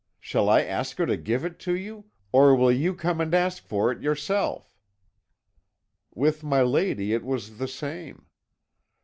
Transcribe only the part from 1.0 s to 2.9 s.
to give it to you or will